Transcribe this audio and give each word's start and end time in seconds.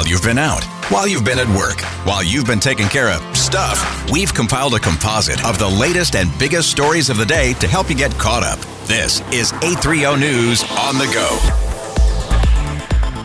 while 0.00 0.08
you've 0.08 0.22
been 0.22 0.38
out, 0.38 0.64
while 0.90 1.06
you've 1.06 1.26
been 1.26 1.38
at 1.38 1.48
work, 1.54 1.78
while 2.06 2.24
you've 2.24 2.46
been 2.46 2.58
taking 2.58 2.88
care 2.88 3.10
of 3.10 3.36
stuff. 3.36 4.10
We've 4.10 4.32
compiled 4.32 4.72
a 4.72 4.78
composite 4.78 5.44
of 5.44 5.58
the 5.58 5.68
latest 5.68 6.16
and 6.16 6.30
biggest 6.38 6.70
stories 6.70 7.10
of 7.10 7.18
the 7.18 7.26
day 7.26 7.52
to 7.60 7.68
help 7.68 7.90
you 7.90 7.94
get 7.96 8.10
caught 8.12 8.42
up. 8.42 8.58
This 8.86 9.20
is 9.30 9.52
830 9.62 10.18
News 10.18 10.62
on 10.78 10.96
the 10.96 11.04
go. 11.12 11.38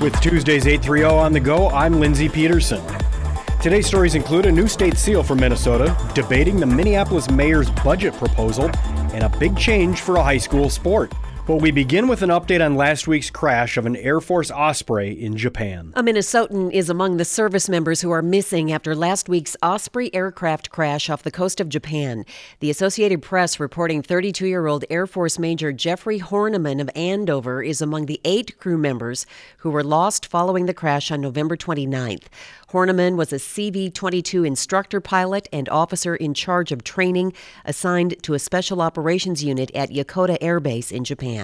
With 0.03 0.19
Tuesday's 0.19 0.67
830 0.67 1.03
on 1.05 1.31
the 1.31 1.39
go, 1.39 1.69
I'm 1.69 2.01
Lindsey 2.01 2.27
Peterson. 2.27 2.85
Today's 3.61 3.87
stories 3.87 4.15
include 4.15 4.45
a 4.45 4.51
new 4.51 4.67
state 4.67 4.97
seal 4.97 5.23
for 5.23 5.35
Minnesota, 5.35 5.95
debating 6.13 6.59
the 6.59 6.65
Minneapolis 6.65 7.29
mayor's 7.29 7.69
budget 7.85 8.13
proposal, 8.15 8.69
and 9.13 9.23
a 9.23 9.29
big 9.39 9.57
change 9.57 10.01
for 10.01 10.17
a 10.17 10.23
high 10.23 10.39
school 10.39 10.69
sport. 10.69 11.13
But 11.47 11.57
we 11.57 11.69
begin 11.69 12.07
with 12.07 12.23
an 12.23 12.31
update 12.31 12.65
on 12.65 12.73
last 12.73 13.07
week's 13.07 13.29
crash 13.29 13.77
of 13.77 13.85
an 13.85 13.95
Air 13.97 14.19
Force 14.19 14.49
Osprey 14.49 15.11
in 15.11 15.37
Japan. 15.37 15.93
A 15.95 16.01
Minnesotan 16.01 16.71
is 16.73 16.89
among 16.89 17.17
the 17.17 17.25
service 17.25 17.69
members 17.69 18.01
who 18.01 18.09
are 18.09 18.23
missing 18.23 18.71
after 18.71 18.95
last 18.95 19.29
week's 19.29 19.55
Osprey 19.61 20.11
aircraft 20.15 20.71
crash 20.71 21.07
off 21.07 21.21
the 21.21 21.29
coast 21.29 21.61
of 21.61 21.69
Japan. 21.69 22.25
The 22.61 22.71
Associated 22.71 23.21
Press 23.21 23.59
reporting 23.59 24.01
32 24.01 24.47
year 24.47 24.65
old 24.65 24.85
Air 24.89 25.05
Force 25.05 25.37
Major 25.37 25.71
Jeffrey 25.71 26.17
Hoernemann 26.19 26.81
of 26.81 26.89
Andover 26.95 27.61
is 27.61 27.79
among 27.79 28.07
the 28.07 28.19
eight 28.25 28.57
crew 28.57 28.79
members 28.79 29.27
who 29.57 29.69
were 29.69 29.83
lost 29.83 30.25
following 30.25 30.65
the 30.65 30.73
crash 30.73 31.11
on 31.11 31.21
November 31.21 31.55
29th. 31.55 32.23
Horniman 32.71 33.17
was 33.17 33.31
a 33.31 33.35
CV 33.35 33.93
22 33.93 34.43
instructor 34.43 34.99
pilot 34.99 35.47
and 35.53 35.69
officer 35.69 36.15
in 36.15 36.33
charge 36.33 36.71
of 36.71 36.83
training 36.83 37.33
assigned 37.65 38.15
to 38.23 38.33
a 38.33 38.39
special 38.39 38.81
operations 38.81 39.43
unit 39.43 39.69
at 39.75 39.91
Yokota 39.91 40.39
Air 40.41 40.59
Base 40.59 40.91
in 40.91 41.03
Japan. 41.03 41.34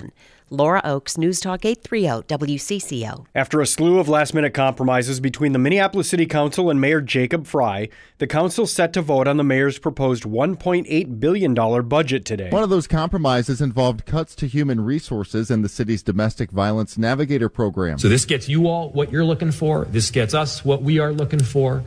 Laura 0.53 0.81
Oakes, 0.83 1.17
News 1.17 1.39
Talk 1.39 1.63
830 1.63 2.27
WCCO. 2.27 3.25
After 3.33 3.61
a 3.61 3.65
slew 3.65 3.99
of 3.99 4.09
last 4.09 4.33
minute 4.33 4.53
compromises 4.53 5.21
between 5.21 5.53
the 5.53 5.59
Minneapolis 5.59 6.09
City 6.09 6.25
Council 6.25 6.69
and 6.69 6.81
Mayor 6.81 6.99
Jacob 6.99 7.47
Frey, 7.47 7.89
the 8.17 8.27
council 8.27 8.67
set 8.67 8.91
to 8.93 9.01
vote 9.01 9.29
on 9.29 9.37
the 9.37 9.45
mayor's 9.45 9.79
proposed 9.79 10.23
$1.8 10.23 11.19
billion 11.21 11.87
budget 11.87 12.25
today. 12.25 12.49
One 12.49 12.63
of 12.63 12.69
those 12.69 12.85
compromises 12.85 13.61
involved 13.61 14.05
cuts 14.05 14.35
to 14.35 14.45
human 14.45 14.81
resources 14.81 15.49
and 15.49 15.63
the 15.63 15.69
city's 15.69 16.03
domestic 16.03 16.51
violence 16.51 16.97
navigator 16.97 17.47
program. 17.47 17.97
So 17.97 18.09
this 18.09 18.25
gets 18.25 18.49
you 18.49 18.67
all 18.67 18.89
what 18.89 19.09
you're 19.09 19.23
looking 19.23 19.53
for, 19.53 19.85
this 19.85 20.11
gets 20.11 20.33
us 20.33 20.65
what 20.65 20.81
we 20.81 20.99
are 20.99 21.13
looking 21.13 21.43
for. 21.43 21.81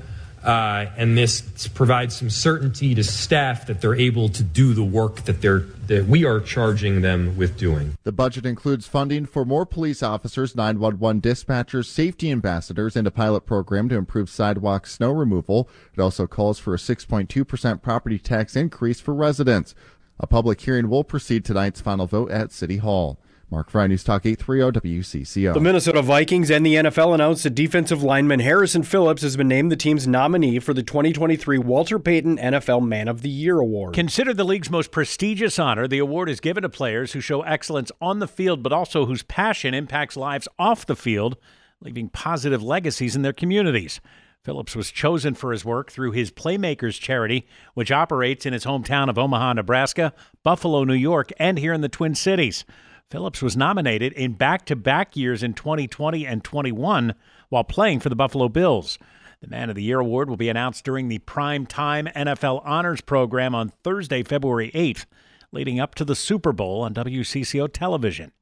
Uh, 0.45 0.91
and 0.99 1.17
this 1.17 1.69
provides 1.69 2.17
some 2.17 2.29
certainty 2.29 2.95
to 2.95 3.03
staff 3.03 3.67
that 3.67 3.81
they're 3.81 3.95
able 3.95 4.29
to 4.29 4.43
do 4.43 4.75
the 4.75 4.85
work 4.85 5.23
that 5.23 5.41
they're 5.41 5.61
that 5.87 6.07
we 6.07 6.25
are 6.25 6.41
charging 6.41 7.03
them 7.03 7.37
with 7.37 7.59
doing. 7.59 7.97
The 8.05 8.13
budget 8.13 8.47
includes 8.47 8.87
funding 8.87 9.27
for 9.27 9.45
more 9.45 9.67
police 9.67 10.03
officers, 10.03 10.55
911 10.57 11.21
dispatchers, 11.21 11.87
safety 11.87 12.31
ambassadors, 12.31 12.97
and 12.97 13.07
a 13.07 13.11
pilot 13.11 13.43
program 13.43 13.89
to 13.91 13.97
improve 13.97 14.31
sidewalk 14.31 14.87
snow 14.87 15.13
removal. 15.13 15.69
It 15.95 16.01
also 16.01 16.27
calls 16.27 16.59
for 16.59 16.75
a 16.75 16.79
6.2% 16.79 17.83
property 17.83 18.19
tax 18.19 18.57
increase 18.57 19.01
for 19.01 19.15
residents. 19.15 19.75
A 20.19 20.27
public 20.27 20.61
hearing 20.61 20.89
will 20.89 21.05
precede 21.05 21.45
tonight's 21.45 21.81
final 21.81 22.07
vote 22.07 22.31
at 22.31 22.53
City 22.53 22.79
Hall. 22.79 23.19
Mark 23.51 23.71
Fry, 23.71 23.87
News 23.87 24.03
Talk 24.03 24.27
830 24.27 24.81
WCCO. 24.81 25.55
The 25.55 25.61
Minnesota 25.61 26.03
Vikings 26.03 26.51
and 26.51 26.65
the 26.65 26.75
NFL 26.75 27.15
announced 27.15 27.45
that 27.45 27.55
defensive 27.55 28.03
lineman 28.03 28.41
Harrison 28.41 28.83
Phillips 28.83 29.23
has 29.23 29.37
been 29.37 29.49
named 29.49 29.71
the 29.71 29.77
team's 29.77 30.07
nominee 30.07 30.59
for 30.59 30.75
the 30.75 30.83
2023 30.83 31.59
Walter 31.59 31.99
Payton 31.99 32.39
NFL 32.39 32.87
Man 32.87 33.09
of 33.09 33.23
the 33.23 33.31
Year 33.31 33.59
Award. 33.59 33.95
Considered 33.95 34.37
the 34.37 34.45
league's 34.45 34.71
most 34.71 34.91
prestigious 34.91 35.59
honor, 35.59 35.87
the 35.87 35.99
award 35.99 36.29
is 36.29 36.41
given 36.41 36.63
to 36.63 36.69
players 36.69 37.13
who 37.13 37.21
show 37.21 37.43
excellence 37.43 37.93
on 38.01 38.19
the 38.19 38.29
field, 38.29 38.63
but 38.63 38.73
also 38.73 39.07
whose 39.07 39.23
passion 39.23 39.75
impacts 39.75 40.17
lives 40.17 40.49
off 40.59 40.87
the 40.87 40.97
field, 40.97 41.37
leaving 41.81 42.09
positive 42.09 42.63
legacies 42.63 43.15
in 43.15 43.23
their 43.23 43.33
communities. 43.33 44.01
Phillips 44.45 44.77
was 44.77 44.91
chosen 44.91 45.35
for 45.35 45.53
his 45.53 45.65
work 45.65 45.91
through 45.91 46.13
his 46.13 46.31
Playmakers 46.31 47.01
charity, 47.01 47.47
which 47.73 47.91
operates 47.91 48.45
in 48.45 48.53
his 48.53 48.67
hometown 48.67 49.09
of 49.09 49.19
Omaha, 49.19 49.55
Nebraska, 49.55 50.13
Buffalo, 50.43 50.85
New 50.85 50.93
York, 50.93 51.31
and 51.39 51.59
here 51.59 51.73
in 51.73 51.81
the 51.81 51.89
Twin 51.89 52.15
Cities. 52.15 52.67
Phillips 53.11 53.43
was 53.43 53.57
nominated 53.57 54.13
in 54.15 54.33
back 54.33 54.67
to 54.67 54.77
back 54.77 55.17
years 55.17 55.43
in 55.43 55.55
2020 55.55 56.27
and 56.27 56.43
21 56.43 57.15
while 57.49 57.65
playing 57.65 58.01
for 58.01 58.09
the 58.09 58.17
Buffalo 58.17 58.49
Bills. 58.49 58.99
The 59.41 59.49
Man 59.49 59.69
of 59.69 59.77
the 59.77 59.83
Year 59.83 60.01
award 60.01 60.29
will 60.29 60.37
be 60.37 60.49
announced 60.49 60.85
during 60.85 61.09
the 61.09 61.19
Prime 61.19 61.67
Time 61.67 62.07
NFL 62.17 62.63
Honors 62.65 63.01
program 63.01 63.55
on 63.55 63.73
Thursday, 63.83 64.23
February 64.23 64.71
8th, 64.75 65.05
leading 65.53 65.79
up 65.79 65.95
to 65.97 66.05
the 66.05 66.17
Super 66.17 66.53
Bowl 66.53 66.83
on 66.83 66.95
WCCO 66.95 67.71
television. 67.73 68.33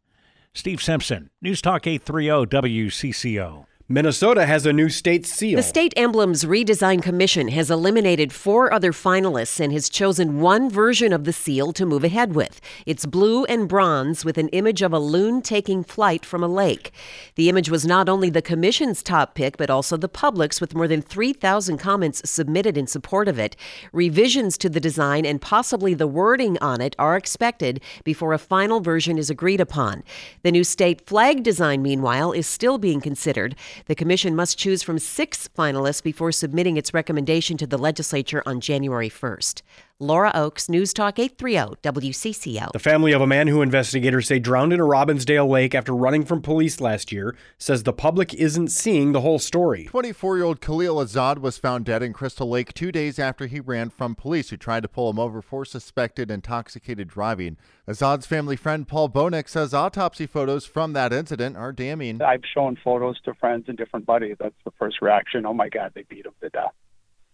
Steve 0.54 0.82
Simpson, 0.82 1.30
News 1.40 1.60
Talk 1.60 1.86
830 1.86 2.46
WCCO. 2.56 3.66
Minnesota 3.92 4.46
has 4.46 4.64
a 4.64 4.72
new 4.72 4.88
state 4.88 5.26
seal. 5.26 5.58
The 5.58 5.62
State 5.62 5.92
Emblems 5.98 6.44
Redesign 6.44 7.02
Commission 7.02 7.48
has 7.48 7.70
eliminated 7.70 8.32
four 8.32 8.72
other 8.72 8.90
finalists 8.90 9.60
and 9.60 9.70
has 9.70 9.90
chosen 9.90 10.40
one 10.40 10.70
version 10.70 11.12
of 11.12 11.24
the 11.24 11.32
seal 11.32 11.74
to 11.74 11.84
move 11.84 12.02
ahead 12.02 12.34
with. 12.34 12.58
It's 12.86 13.04
blue 13.04 13.44
and 13.44 13.68
bronze 13.68 14.24
with 14.24 14.38
an 14.38 14.48
image 14.48 14.80
of 14.80 14.94
a 14.94 14.98
loon 14.98 15.42
taking 15.42 15.84
flight 15.84 16.24
from 16.24 16.42
a 16.42 16.48
lake. 16.48 16.90
The 17.34 17.50
image 17.50 17.68
was 17.68 17.84
not 17.84 18.08
only 18.08 18.30
the 18.30 18.40
Commission's 18.40 19.02
top 19.02 19.34
pick, 19.34 19.58
but 19.58 19.68
also 19.68 19.98
the 19.98 20.08
public's, 20.08 20.58
with 20.58 20.74
more 20.74 20.88
than 20.88 21.02
3,000 21.02 21.76
comments 21.76 22.22
submitted 22.24 22.78
in 22.78 22.86
support 22.86 23.28
of 23.28 23.38
it. 23.38 23.56
Revisions 23.92 24.56
to 24.56 24.70
the 24.70 24.80
design 24.80 25.26
and 25.26 25.38
possibly 25.38 25.92
the 25.92 26.06
wording 26.06 26.56
on 26.62 26.80
it 26.80 26.96
are 26.98 27.14
expected 27.14 27.78
before 28.04 28.32
a 28.32 28.38
final 28.38 28.80
version 28.80 29.18
is 29.18 29.28
agreed 29.28 29.60
upon. 29.60 30.02
The 30.44 30.52
new 30.52 30.64
state 30.64 31.06
flag 31.06 31.42
design, 31.42 31.82
meanwhile, 31.82 32.32
is 32.32 32.46
still 32.46 32.78
being 32.78 33.02
considered. 33.02 33.54
The 33.86 33.94
commission 33.94 34.36
must 34.36 34.58
choose 34.58 34.82
from 34.82 34.98
six 34.98 35.48
finalists 35.48 36.02
before 36.02 36.32
submitting 36.32 36.76
its 36.76 36.94
recommendation 36.94 37.56
to 37.56 37.66
the 37.66 37.78
legislature 37.78 38.42
on 38.46 38.60
January 38.60 39.10
1st. 39.10 39.62
Laura 40.02 40.32
Oakes, 40.34 40.68
News 40.68 40.92
Talk 40.92 41.20
830 41.20 41.76
WCCO. 41.80 42.72
The 42.72 42.80
family 42.80 43.12
of 43.12 43.20
a 43.20 43.26
man 43.26 43.46
who 43.46 43.62
investigators 43.62 44.26
say 44.26 44.40
drowned 44.40 44.72
in 44.72 44.80
a 44.80 44.84
Robbinsdale 44.84 45.48
lake 45.48 45.76
after 45.76 45.94
running 45.94 46.24
from 46.24 46.42
police 46.42 46.80
last 46.80 47.12
year 47.12 47.36
says 47.56 47.84
the 47.84 47.92
public 47.92 48.34
isn't 48.34 48.68
seeing 48.68 49.12
the 49.12 49.20
whole 49.20 49.38
story. 49.38 49.84
24 49.84 50.36
year 50.38 50.44
old 50.44 50.60
Khalil 50.60 50.96
Azad 50.96 51.38
was 51.38 51.56
found 51.56 51.84
dead 51.84 52.02
in 52.02 52.12
Crystal 52.12 52.50
Lake 52.50 52.74
two 52.74 52.90
days 52.90 53.20
after 53.20 53.46
he 53.46 53.60
ran 53.60 53.90
from 53.90 54.16
police 54.16 54.50
who 54.50 54.56
tried 54.56 54.82
to 54.82 54.88
pull 54.88 55.08
him 55.08 55.20
over 55.20 55.40
for 55.40 55.64
suspected 55.64 56.32
intoxicated 56.32 57.06
driving. 57.06 57.56
Azad's 57.86 58.26
family 58.26 58.56
friend 58.56 58.88
Paul 58.88 59.08
Bonek 59.08 59.48
says 59.48 59.72
autopsy 59.72 60.26
photos 60.26 60.66
from 60.66 60.94
that 60.94 61.12
incident 61.12 61.56
are 61.56 61.72
damning. 61.72 62.20
I've 62.20 62.42
shown 62.52 62.76
photos 62.82 63.20
to 63.20 63.34
friends 63.34 63.66
and 63.68 63.78
different 63.78 64.06
buddies. 64.06 64.34
That's 64.40 64.54
the 64.64 64.72
first 64.72 65.00
reaction. 65.00 65.46
Oh 65.46 65.54
my 65.54 65.68
God, 65.68 65.92
they 65.94 66.02
beat 66.02 66.26
him 66.26 66.34
to 66.40 66.48
death 66.48 66.74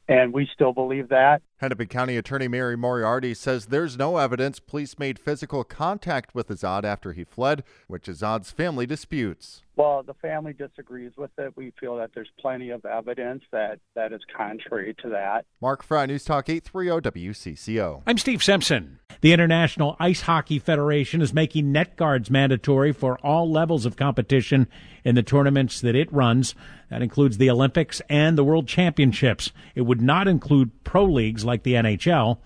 and 0.09 0.33
we 0.33 0.49
still 0.53 0.73
believe 0.73 1.11
that. 1.11 1.43
Hennepin 1.59 1.89
County 1.89 2.17
Attorney 2.17 2.47
Mary 2.47 2.77
Moriarty 2.77 3.35
says 3.35 3.67
there's 3.67 3.99
no 3.99 4.17
evidence 4.17 4.61
police 4.61 4.97
made 4.97 5.19
physical 5.19 5.65
contact 5.65 6.33
with 6.33 6.49
Azad 6.49 6.85
after 6.85 7.13
he 7.13 7.25
fled, 7.25 7.65
which 7.89 8.07
Azad's 8.07 8.53
family 8.53 8.87
disputes. 8.87 9.63
Well, 9.75 10.03
the 10.05 10.15
family 10.15 10.53
disagrees 10.53 11.13
with 11.17 11.31
it. 11.39 11.57
We 11.57 11.73
feel 11.79 11.97
that 11.97 12.11
there's 12.15 12.31
plenty 12.41 12.71
of 12.71 12.85
evidence 12.85 13.45
that 13.53 13.79
that 13.95 14.13
is 14.13 14.21
contrary 14.37 14.95
to 15.03 15.09
that. 15.11 15.47
Mark 15.61 15.83
Fry, 15.83 16.07
News 16.07 16.25
Talk 16.25 16.49
830 16.49 17.11
WCCO. 17.11 18.03
I'm 18.07 18.19
Steve 18.19 18.43
Simpson. 18.43 18.99
The 19.21 19.33
International 19.33 19.97
Ice 19.99 20.23
Hockey 20.23 20.59
Federation 20.59 21.21
is 21.23 21.33
making 21.33 21.73
neck 21.73 21.97
guards 21.97 22.31
mandatory 22.31 22.93
for 22.93 23.19
all 23.19 23.51
levels 23.51 23.85
of 23.85 23.97
competition 23.97 24.69
in 25.05 25.15
the 25.15 25.23
tournaments 25.23 25.81
that 25.81 25.97
it 25.97 26.13
runs. 26.13 26.55
That 26.91 27.03
includes 27.03 27.39
the 27.39 27.51
Olympics 27.51 28.01
and 28.09 28.37
the 28.37 28.45
World 28.45 28.67
Championships. 28.67 29.53
It 29.75 29.83
would 29.83 30.01
not 30.01 30.29
include 30.29 30.85
pro 30.85 31.05
leagues 31.05 31.45
like 31.49 31.65
the 31.65 31.75
NHL. 31.75 32.39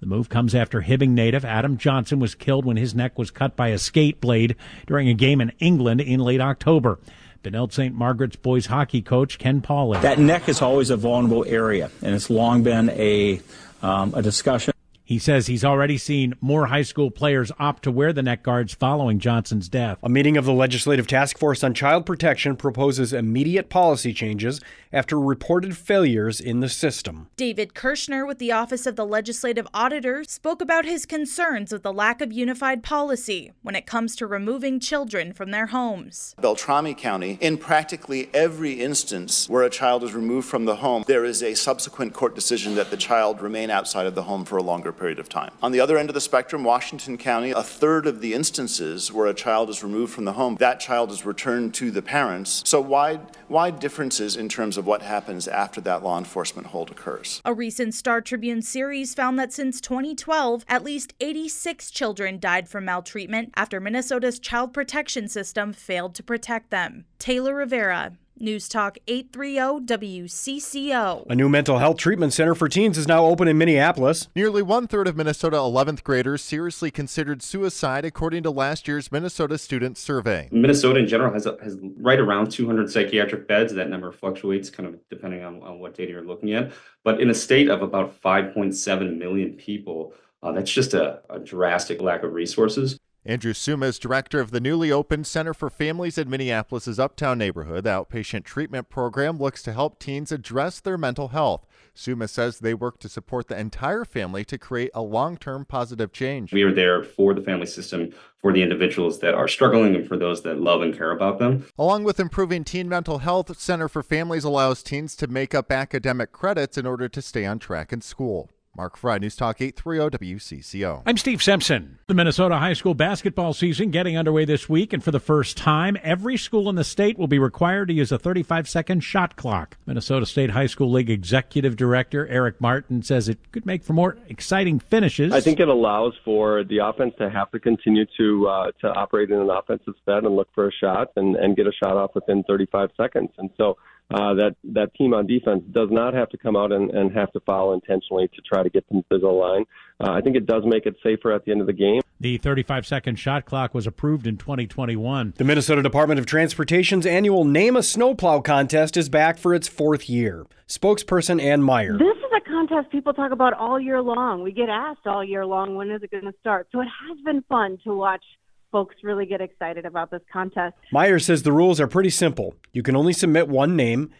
The 0.00 0.06
move 0.06 0.28
comes 0.28 0.54
after 0.54 0.82
Hibbing 0.82 1.10
native 1.10 1.44
Adam 1.44 1.78
Johnson 1.78 2.20
was 2.20 2.34
killed 2.34 2.64
when 2.64 2.76
his 2.76 2.94
neck 2.94 3.18
was 3.18 3.30
cut 3.30 3.56
by 3.56 3.68
a 3.68 3.78
skate 3.78 4.20
blade 4.20 4.54
during 4.86 5.08
a 5.08 5.14
game 5.14 5.40
in 5.40 5.50
England 5.58 6.00
in 6.00 6.20
late 6.20 6.40
October. 6.40 6.98
Benilde 7.42 7.72
St. 7.72 7.94
Margaret's 7.94 8.36
boys 8.36 8.66
hockey 8.66 9.00
coach 9.00 9.38
Ken 9.38 9.60
Pauly. 9.60 10.00
That 10.02 10.18
neck 10.18 10.48
is 10.48 10.60
always 10.60 10.90
a 10.90 10.96
vulnerable 10.96 11.44
area, 11.46 11.90
and 12.02 12.14
it's 12.14 12.30
long 12.30 12.62
been 12.62 12.90
a 12.90 13.40
um, 13.82 14.12
a 14.14 14.22
discussion. 14.22 14.74
He 15.08 15.18
says 15.18 15.46
he's 15.46 15.64
already 15.64 15.96
seen 15.96 16.34
more 16.38 16.66
high 16.66 16.82
school 16.82 17.10
players 17.10 17.50
opt 17.58 17.82
to 17.84 17.90
wear 17.90 18.12
the 18.12 18.22
neck 18.22 18.42
guards 18.42 18.74
following 18.74 19.18
Johnson's 19.18 19.66
death. 19.66 19.96
A 20.02 20.08
meeting 20.10 20.36
of 20.36 20.44
the 20.44 20.52
Legislative 20.52 21.06
Task 21.06 21.38
Force 21.38 21.64
on 21.64 21.72
Child 21.72 22.04
Protection 22.04 22.56
proposes 22.56 23.14
immediate 23.14 23.70
policy 23.70 24.12
changes 24.12 24.60
after 24.92 25.18
reported 25.18 25.78
failures 25.78 26.42
in 26.42 26.60
the 26.60 26.68
system. 26.68 27.28
David 27.36 27.72
Kirschner 27.72 28.26
with 28.26 28.38
the 28.38 28.52
Office 28.52 28.84
of 28.84 28.96
the 28.96 29.06
Legislative 29.06 29.66
Auditor 29.72 30.24
spoke 30.24 30.60
about 30.60 30.84
his 30.84 31.06
concerns 31.06 31.72
with 31.72 31.84
the 31.84 31.92
lack 31.92 32.20
of 32.20 32.30
unified 32.30 32.82
policy 32.82 33.52
when 33.62 33.74
it 33.74 33.86
comes 33.86 34.14
to 34.16 34.26
removing 34.26 34.78
children 34.78 35.32
from 35.32 35.52
their 35.52 35.68
homes. 35.68 36.34
Beltrami 36.38 36.92
County, 36.92 37.38
in 37.40 37.56
practically 37.56 38.28
every 38.34 38.72
instance 38.72 39.48
where 39.48 39.62
a 39.62 39.70
child 39.70 40.04
is 40.04 40.12
removed 40.12 40.48
from 40.48 40.66
the 40.66 40.76
home, 40.76 41.02
there 41.06 41.24
is 41.24 41.42
a 41.42 41.54
subsequent 41.54 42.12
court 42.12 42.34
decision 42.34 42.74
that 42.74 42.90
the 42.90 42.96
child 42.98 43.40
remain 43.40 43.70
outside 43.70 44.06
of 44.06 44.14
the 44.14 44.24
home 44.24 44.44
for 44.44 44.58
a 44.58 44.62
longer 44.62 44.92
period 44.98 45.18
of 45.18 45.28
time. 45.28 45.52
On 45.62 45.72
the 45.72 45.80
other 45.80 45.96
end 45.96 46.10
of 46.10 46.14
the 46.14 46.20
spectrum, 46.20 46.64
Washington 46.64 47.16
County, 47.16 47.52
a 47.52 47.62
third 47.62 48.06
of 48.06 48.20
the 48.20 48.34
instances 48.34 49.12
where 49.12 49.26
a 49.26 49.34
child 49.34 49.70
is 49.70 49.82
removed 49.82 50.12
from 50.12 50.24
the 50.24 50.32
home, 50.32 50.56
that 50.56 50.80
child 50.80 51.10
is 51.10 51.24
returned 51.24 51.74
to 51.74 51.90
the 51.90 52.02
parents. 52.02 52.62
So 52.66 52.80
wide, 52.80 53.20
wide 53.48 53.78
differences 53.78 54.36
in 54.36 54.48
terms 54.48 54.76
of 54.76 54.86
what 54.86 55.02
happens 55.02 55.46
after 55.46 55.80
that 55.82 56.02
law 56.02 56.18
enforcement 56.18 56.68
hold 56.68 56.90
occurs. 56.90 57.40
A 57.44 57.54
recent 57.54 57.94
Star 57.94 58.20
Tribune 58.20 58.62
series 58.62 59.14
found 59.14 59.38
that 59.38 59.52
since 59.52 59.80
2012, 59.80 60.64
at 60.68 60.84
least 60.84 61.14
86 61.20 61.90
children 61.90 62.38
died 62.38 62.68
from 62.68 62.84
maltreatment 62.84 63.52
after 63.56 63.80
Minnesota's 63.80 64.38
child 64.38 64.72
protection 64.74 65.28
system 65.28 65.72
failed 65.72 66.14
to 66.16 66.22
protect 66.22 66.70
them. 66.70 67.04
Taylor 67.18 67.54
Rivera, 67.54 68.12
News 68.40 68.68
Talk 68.68 68.98
830 69.06 69.84
WCCO. 69.86 71.26
A 71.28 71.34
new 71.34 71.48
mental 71.48 71.78
health 71.78 71.96
treatment 71.96 72.32
center 72.32 72.54
for 72.54 72.68
teens 72.68 72.96
is 72.96 73.08
now 73.08 73.24
open 73.24 73.48
in 73.48 73.58
Minneapolis. 73.58 74.28
Nearly 74.34 74.62
one 74.62 74.86
third 74.86 75.08
of 75.08 75.16
Minnesota 75.16 75.56
11th 75.56 76.02
graders 76.02 76.42
seriously 76.42 76.90
considered 76.90 77.42
suicide, 77.42 78.04
according 78.04 78.42
to 78.44 78.50
last 78.50 78.86
year's 78.86 79.10
Minnesota 79.10 79.58
Student 79.58 79.98
Survey. 79.98 80.48
Minnesota 80.52 81.00
in 81.00 81.08
general 81.08 81.32
has, 81.32 81.44
has 81.44 81.78
right 81.98 82.18
around 82.18 82.50
200 82.50 82.90
psychiatric 82.90 83.48
beds. 83.48 83.74
That 83.74 83.90
number 83.90 84.12
fluctuates 84.12 84.70
kind 84.70 84.88
of 84.88 84.98
depending 85.08 85.44
on, 85.44 85.62
on 85.62 85.80
what 85.80 85.94
data 85.94 86.12
you're 86.12 86.22
looking 86.22 86.52
at. 86.54 86.72
But 87.04 87.20
in 87.20 87.30
a 87.30 87.34
state 87.34 87.68
of 87.68 87.82
about 87.82 88.20
5.7 88.20 89.18
million 89.18 89.54
people, 89.54 90.14
uh, 90.42 90.52
that's 90.52 90.70
just 90.70 90.94
a, 90.94 91.20
a 91.30 91.38
drastic 91.38 92.00
lack 92.00 92.22
of 92.22 92.32
resources. 92.32 92.98
Andrew 93.28 93.52
Suma 93.52 93.84
is 93.84 93.98
director 93.98 94.40
of 94.40 94.52
the 94.52 94.58
newly 94.58 94.90
opened 94.90 95.26
Center 95.26 95.52
for 95.52 95.68
Families 95.68 96.16
in 96.16 96.30
Minneapolis' 96.30 96.98
Uptown 96.98 97.36
neighborhood. 97.36 97.84
The 97.84 97.90
outpatient 97.90 98.44
treatment 98.44 98.88
program 98.88 99.36
looks 99.36 99.62
to 99.64 99.74
help 99.74 99.98
teens 99.98 100.32
address 100.32 100.80
their 100.80 100.96
mental 100.96 101.28
health. 101.28 101.66
Suma 101.92 102.26
says 102.26 102.58
they 102.58 102.72
work 102.72 102.98
to 103.00 103.08
support 103.10 103.48
the 103.48 103.58
entire 103.58 104.06
family 104.06 104.46
to 104.46 104.56
create 104.56 104.90
a 104.94 105.02
long 105.02 105.36
term 105.36 105.66
positive 105.66 106.10
change. 106.10 106.54
We 106.54 106.62
are 106.62 106.72
there 106.72 107.04
for 107.04 107.34
the 107.34 107.42
family 107.42 107.66
system, 107.66 108.14
for 108.40 108.50
the 108.50 108.62
individuals 108.62 109.18
that 109.18 109.34
are 109.34 109.46
struggling, 109.46 109.94
and 109.94 110.08
for 110.08 110.16
those 110.16 110.40
that 110.44 110.58
love 110.58 110.80
and 110.80 110.96
care 110.96 111.10
about 111.10 111.38
them. 111.38 111.66
Along 111.76 112.04
with 112.04 112.18
improving 112.18 112.64
teen 112.64 112.88
mental 112.88 113.18
health, 113.18 113.54
Center 113.60 113.90
for 113.90 114.02
Families 114.02 114.44
allows 114.44 114.82
teens 114.82 115.14
to 115.16 115.26
make 115.26 115.54
up 115.54 115.70
academic 115.70 116.32
credits 116.32 116.78
in 116.78 116.86
order 116.86 117.10
to 117.10 117.20
stay 117.20 117.44
on 117.44 117.58
track 117.58 117.92
in 117.92 118.00
school. 118.00 118.48
Mark 118.78 118.96
Fry, 118.96 119.18
News 119.18 119.34
Talk 119.34 119.60
830 119.60 120.16
WCCO. 120.16 121.02
I'm 121.04 121.16
Steve 121.16 121.42
Simpson. 121.42 121.98
The 122.06 122.14
Minnesota 122.14 122.58
high 122.58 122.74
school 122.74 122.94
basketball 122.94 123.52
season 123.52 123.90
getting 123.90 124.16
underway 124.16 124.44
this 124.44 124.68
week, 124.68 124.92
and 124.92 125.02
for 125.02 125.10
the 125.10 125.18
first 125.18 125.56
time, 125.56 125.96
every 126.04 126.36
school 126.36 126.68
in 126.68 126.76
the 126.76 126.84
state 126.84 127.18
will 127.18 127.26
be 127.26 127.40
required 127.40 127.88
to 127.88 127.94
use 127.94 128.12
a 128.12 128.20
35 128.20 128.68
second 128.68 129.00
shot 129.00 129.34
clock. 129.34 129.76
Minnesota 129.84 130.26
State 130.26 130.50
High 130.50 130.68
School 130.68 130.92
League 130.92 131.10
Executive 131.10 131.74
Director 131.74 132.28
Erich 132.28 132.60
Martens 132.60 133.08
says 133.08 133.28
it 133.28 133.38
could 133.50 133.66
make 133.66 133.82
for 133.82 133.94
more 133.94 134.16
exciting 134.28 134.78
finishes. 134.78 135.32
I 135.32 135.40
think 135.40 135.58
it 135.58 135.66
allows 135.66 136.14
for 136.24 136.62
the 136.62 136.78
offense 136.78 137.14
to 137.18 137.28
have 137.28 137.50
to 137.50 137.58
continue 137.58 138.06
to 138.16 138.46
uh, 138.46 138.70
to 138.80 138.92
operate 138.94 139.32
in 139.32 139.40
an 139.40 139.50
offensive 139.50 139.94
set 140.04 140.18
and 140.18 140.36
look 140.36 140.50
for 140.54 140.68
a 140.68 140.72
shot 140.72 141.08
and, 141.16 141.34
and 141.34 141.56
get 141.56 141.66
a 141.66 141.72
shot 141.72 141.96
off 141.96 142.14
within 142.14 142.44
35 142.44 142.90
seconds. 142.96 143.30
And 143.38 143.50
so 143.56 143.76
uh, 144.10 144.34
that 144.34 144.56
that 144.64 144.94
team 144.94 145.12
on 145.12 145.26
defense 145.26 145.62
does 145.72 145.88
not 145.90 146.14
have 146.14 146.28
to 146.30 146.38
come 146.38 146.56
out 146.56 146.72
and, 146.72 146.90
and 146.90 147.12
have 147.12 147.30
to 147.32 147.40
foul 147.40 147.74
intentionally 147.74 148.28
to 148.28 148.40
try 148.42 148.62
to 148.62 148.70
get 148.70 148.88
them 148.88 149.04
to 149.10 149.18
the 149.18 149.28
line. 149.28 149.64
Uh, 150.00 150.12
I 150.12 150.20
think 150.20 150.36
it 150.36 150.46
does 150.46 150.62
make 150.64 150.86
it 150.86 150.96
safer 151.02 151.32
at 151.32 151.44
the 151.44 151.52
end 151.52 151.60
of 151.60 151.66
the 151.66 151.72
game. 151.72 152.00
The 152.20 152.38
35 152.38 152.86
second 152.86 153.16
shot 153.16 153.44
clock 153.44 153.74
was 153.74 153.86
approved 153.86 154.26
in 154.26 154.36
2021. 154.38 155.34
The 155.36 155.44
Minnesota 155.44 155.82
Department 155.82 156.18
of 156.18 156.26
Transportation's 156.26 157.06
annual 157.06 157.44
Name 157.44 157.76
a 157.76 157.82
Snowplow 157.82 158.40
contest 158.40 158.96
is 158.96 159.08
back 159.08 159.38
for 159.38 159.54
its 159.54 159.68
fourth 159.68 160.08
year. 160.08 160.46
Spokesperson 160.66 161.40
Ann 161.40 161.62
Meyer. 161.62 161.92
This 161.92 162.16
is 162.16 162.32
a 162.36 162.40
contest 162.40 162.90
people 162.90 163.12
talk 163.12 163.30
about 163.30 163.52
all 163.52 163.78
year 163.78 164.02
long. 164.02 164.42
We 164.42 164.52
get 164.52 164.68
asked 164.68 165.06
all 165.06 165.22
year 165.22 165.46
long, 165.46 165.76
when 165.76 165.90
is 165.90 166.02
it 166.02 166.10
going 166.10 166.24
to 166.24 166.34
start? 166.40 166.68
So 166.72 166.80
it 166.80 166.88
has 167.08 167.18
been 167.24 167.42
fun 167.48 167.78
to 167.84 167.94
watch 167.94 168.24
folks 168.70 168.96
really 169.02 169.26
get 169.26 169.40
excited 169.40 169.84
about 169.86 170.10
this 170.10 170.22
contest. 170.32 170.76
Meyer 170.92 171.18
says 171.18 171.42
the 171.42 171.52
rules 171.52 171.80
are 171.80 171.86
pretty 171.86 172.10
simple. 172.10 172.54
You 172.72 172.82
can 172.82 172.96
only 172.96 173.12
submit 173.12 173.48
one 173.48 173.76
name. 173.76 174.10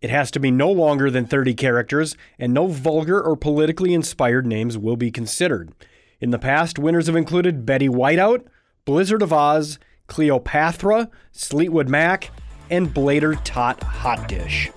It 0.00 0.10
has 0.10 0.30
to 0.32 0.40
be 0.40 0.50
no 0.50 0.70
longer 0.70 1.10
than 1.10 1.26
30 1.26 1.54
characters, 1.54 2.16
and 2.38 2.52
no 2.52 2.66
vulgar 2.66 3.22
or 3.22 3.36
politically 3.36 3.94
inspired 3.94 4.46
names 4.46 4.76
will 4.76 4.96
be 4.96 5.10
considered. 5.10 5.72
In 6.20 6.30
the 6.30 6.38
past, 6.38 6.78
winners 6.78 7.06
have 7.06 7.16
included 7.16 7.66
Betty 7.66 7.88
Whiteout, 7.88 8.46
Blizzard 8.84 9.22
of 9.22 9.32
Oz, 9.32 9.78
Clearopatra, 10.08 11.08
Sleetwood 11.30 11.88
Mac, 11.88 12.30
and 12.70 12.92
Blader 12.92 13.40
Tot 13.44 13.82
Hot 13.82 14.28
Dish. 14.28 14.70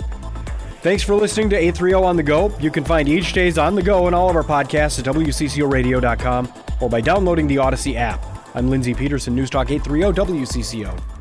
Thanks 0.82 1.02
for 1.02 1.16
listening 1.16 1.50
to 1.50 1.56
830 1.56 1.94
on 1.96 2.16
the 2.16 2.24
go. 2.24 2.56
You 2.60 2.70
can 2.70 2.84
find 2.84 3.10
each 3.10 3.34
day's 3.34 3.58
on 3.58 3.74
the 3.74 3.82
go 3.82 4.06
and 4.06 4.16
all 4.16 4.30
of 4.30 4.36
our 4.36 4.44
podcasts 4.44 5.00
at 5.00 5.06
WCCORadio.com 5.06 6.54
or 6.80 6.90
by 6.90 7.02
downloading 7.02 7.48
the 7.48 7.58
Odyssey 7.58 7.98
app. 7.98 8.35
I'm 8.56 8.70
Lindsey 8.70 8.94
Peterson, 8.94 9.36
News 9.36 9.50
Talk 9.50 9.70
830 9.70 10.34
WCCO. 10.34 11.15